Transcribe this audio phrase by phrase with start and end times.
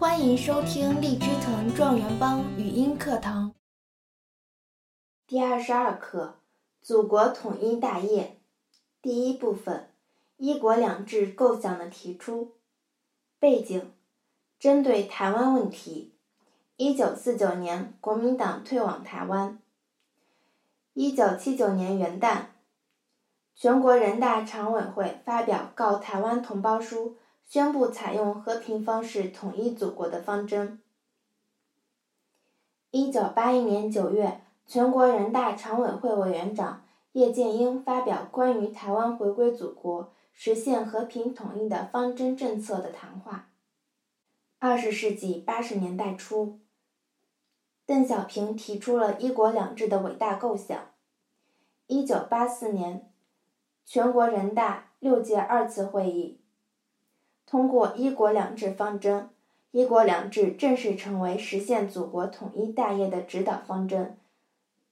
[0.00, 3.54] 欢迎收听荔枝藤状元帮语音课堂
[5.26, 6.38] 第二十二课
[6.86, 8.22] 《祖国统一大业》
[9.02, 9.90] 第一部分
[10.38, 12.52] “一国两制”构想的提出。
[13.38, 13.90] 背景：
[14.58, 16.14] 针对台湾问题，
[16.76, 19.58] 一九四九年国民党退往台湾。
[20.94, 22.44] 一九七九年元旦，
[23.54, 27.10] 全国人大常委会发表《告台湾同胞书》。
[27.50, 30.80] 宣布采用和平方式统一祖国的方针。
[32.92, 43.48] 一九八一年九月，全国人大常委会委员长叶剑英发表关于台湾回归祖国、实现和平统一的方针政策的谈话。
[44.60, 46.60] 二十世纪八十年代初，
[47.84, 50.78] 邓小平提出了一国两制的伟大构想。
[51.88, 53.10] 一九八四年，
[53.84, 56.39] 全国人大六届二次会议。
[57.50, 59.28] 通过“一国两制”方针
[59.72, 64.16] ，“一国两制”正式成为实现祖国统一大业的指导方针。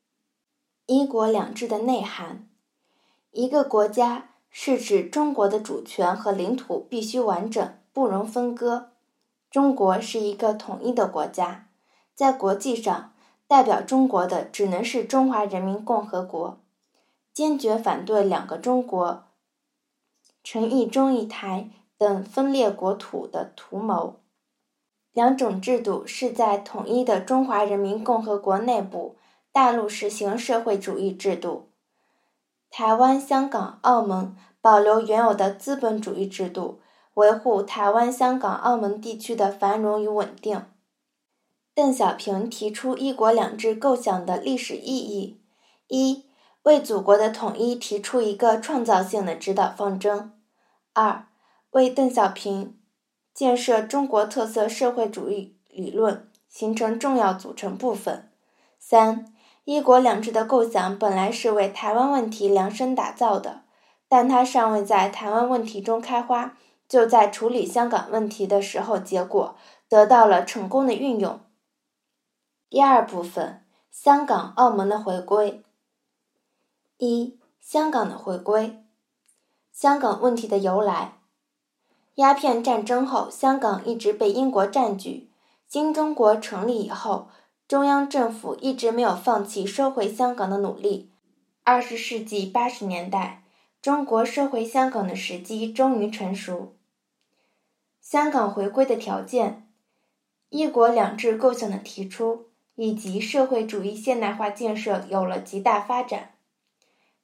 [0.87, 2.49] “一国两制”的内涵：
[3.31, 8.91] 一个国家是指中国的主权和领土必须完整，不容分割。
[9.53, 11.69] 中国是一个统一的国家，
[12.17, 13.13] 在国际上，
[13.47, 16.59] 代表中国的只能是中华人民共和国。
[17.33, 19.27] 坚决反对“两个中国”、
[20.43, 21.71] “成一中一台”。
[21.99, 24.21] 等分裂国土的图谋，
[25.13, 29.17] 两种制度是在统一的中华人民共和国内部，
[29.53, 31.71] 大陆实行社会主义制度，
[32.71, 36.81] 台湾、香港、澳门保留原有的资本主义制度，
[37.15, 40.65] 维护台湾、香港、澳门地区的繁荣与稳定。
[41.75, 45.41] 邓小平提出“一国两制”构想的历史意义：
[45.87, 46.27] 一、
[46.65, 50.33] 为祖国的统一提出一个创造性的指导方针；
[50.93, 51.28] 二、
[51.71, 52.79] 为邓小平
[53.35, 58.31] 建设中国特色社会主义理论形成重要组成部分。
[58.79, 63.65] 三，一国两制的构想本来是为台湾问题量身打造的，
[64.09, 66.57] 但它尚未在台湾问题中开花，
[66.89, 69.57] 就在处理香港问题的时候结果
[69.89, 71.41] 得到了成功的运用。
[72.71, 75.63] 第二部分，香港、澳门的回归。
[76.97, 78.83] 一，香港的回归，
[79.71, 81.18] 香港问题的由来。
[82.19, 85.31] 鸦片战争后，香港一直被英国占据。
[85.69, 87.29] 新中国成立以后，
[87.69, 91.13] 中央政府一直没有放弃收回香港的努力。
[91.63, 93.45] 二十世纪八十年代，
[93.81, 96.75] 中国收回香港的时机终于成熟。
[98.01, 99.69] 香港回归的条件、
[100.49, 106.35] 一国两制构想的提出，以及社会主义现代化建设有了极大发展。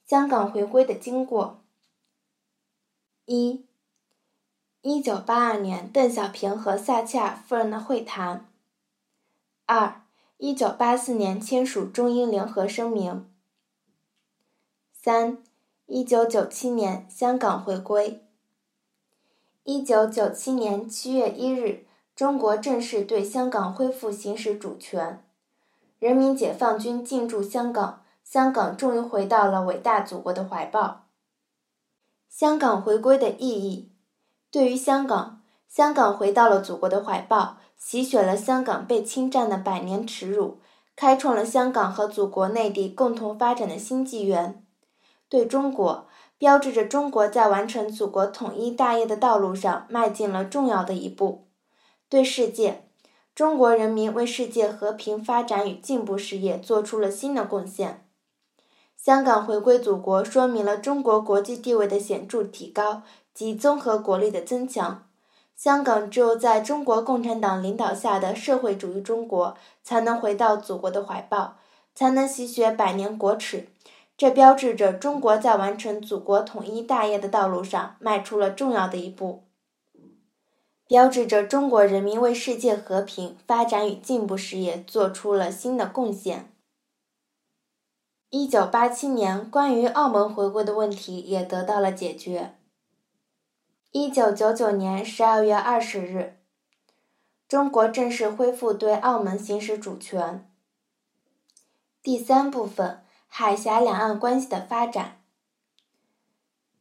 [0.06, 1.64] 香港回归的经过：
[3.26, 3.66] 一。
[4.86, 8.46] 一九八二年，邓小平和撒切尔夫人的会谈。
[9.64, 10.02] 二，
[10.36, 13.26] 一九八四年签署中英联合声明。
[14.92, 15.38] 三，
[15.86, 18.26] 一九九七年香港回归。
[19.62, 25.24] 一九九七年七月一日，中国正式对香港恢复行使主权，
[25.98, 31.06] 人民解放军进驻香港，香港终于回到了伟大祖国的怀抱。
[32.28, 33.93] 香港回归的意义。
[34.54, 40.60] 对于香港，香港回到了祖国的怀抱，洗雪了香港被侵占的百年耻辱，
[40.94, 44.64] 开创了香港和祖国内地共同发展的新纪元。
[45.28, 46.06] 对中国，
[46.38, 51.48] 标志着中国在完成祖国统一大业的道路上迈进了重要的一步。
[52.08, 52.84] 对世界，
[53.34, 58.06] 中国人民为世界和平发展与进步事业做出了新的贡献。
[58.96, 63.02] 香港回归祖国，说明了中国国际地位的显著提高。
[63.34, 65.06] 及综合国力的增强，
[65.56, 71.56] 香港只有在中国共产党领导下的社会主义中国，才能回到祖国的怀抱，
[71.94, 73.68] 才能洗雪百年国耻。
[74.16, 79.42] 这标志着中国在完成祖国统一大业的道路上迈出了重要的一步，
[80.86, 86.48] 标志着中国人民为世界和平发展与进步事业做出了新的贡献。
[88.30, 92.54] 一九八七年，关于澳门回归的问题也得到了解决。
[93.96, 96.36] 一九九九年十二月二十日，
[97.46, 100.50] 中国正式恢复对澳门行使主权。
[102.02, 105.22] 第三部分：海峡两岸关系的发展。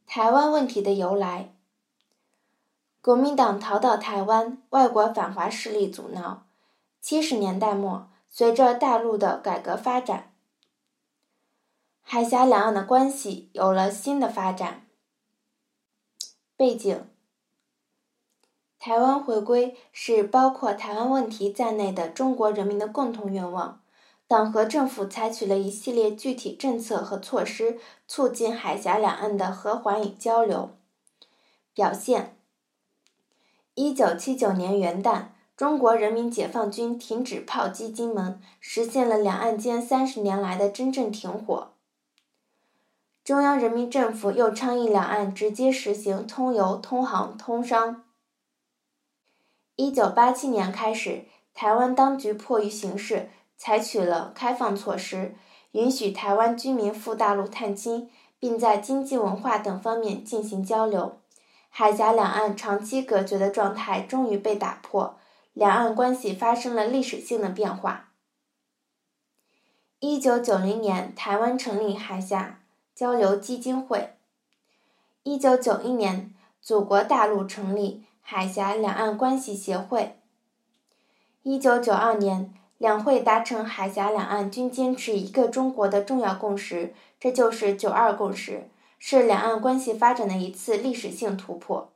[0.07, 1.54] 台湾问题的由来。
[3.00, 6.48] 国民党逃到台湾，外国反华势力阻挠。
[7.00, 10.33] 七十年代末，随着大陆的改革发展，
[12.01, 14.82] 海峡两岸的关系有了新的发展。
[16.56, 17.02] 背景：
[18.80, 23.82] 台湾回归是包括台湾问题在内的中国人民的共同愿望。
[24.28, 27.78] 党和政府采取了一系列具体政策和措施，
[28.08, 30.72] 促进海峡两岸的和缓与交流。
[31.74, 32.38] 表现：
[33.76, 35.26] 一九七九年元旦，
[35.58, 41.73] 中国人民解放军停止炮击金门，实现了两岸间三十年来的真正停火。
[43.24, 48.04] 中央人民政府又倡议两岸直接实行通邮、通航、通商。
[49.75, 53.30] 一九八七年开始，台湾当局迫于形势。
[53.56, 55.36] 采取了开放措施，
[55.72, 61.19] 允许台湾居民赴大陆探亲，并在经济、文化等方面进行交流。
[61.69, 65.18] 海峡两岸长期隔绝的状态终于被打破，
[65.54, 68.10] 两岸关系发生了历史性的变化。
[70.00, 72.62] 一九九零年，台湾成立海峡
[72.95, 74.16] 交流基金会。
[75.24, 80.18] 一九九一年，祖国大陆成立海峡两岸关系协会。
[81.44, 82.54] 一九九二年。
[82.80, 88.69] 两会达成海峡两岸均坚持一个中国的重要共识，这就是“九二共识”，
[89.00, 91.94] 是两岸关系发展的一次历史性突破。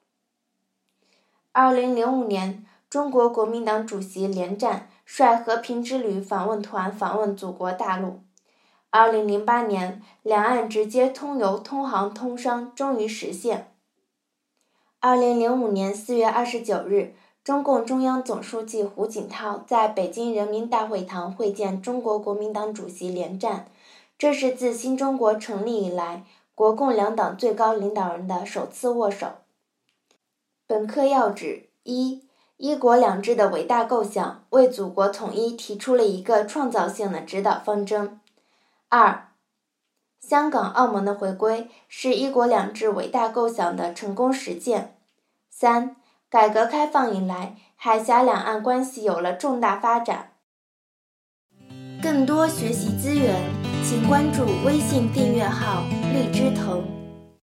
[1.51, 8.21] 二零零五年，中国国民党主席连战率和平之旅访问团访问祖国大陆。
[8.89, 13.71] 二零零八年，两岸直接通邮、通航、通商终于实现。
[14.99, 17.15] 二零零五年四月二十九日。
[17.43, 23.69] 中共中央总书记胡锦涛在北京人民大会堂会见中国国民党主席连战，
[24.17, 29.27] 这是自新中国成立以来，国共两党最高领导人的首次握手。
[30.67, 32.25] 本课要旨：一、
[32.57, 38.19] 一国两制的伟大构想为祖国统一提出了一个创造性的指导方针；
[38.89, 39.29] 二、
[40.19, 44.93] 香港、澳门的回归是一国两制伟大构想的成功实践；
[45.49, 45.95] 三。
[46.29, 50.33] 改革开放以来，海峡两岸关系有了重大发展。
[52.03, 53.33] 更多学习资源，
[53.81, 56.83] 请关注微信订阅号“荔枝藤”。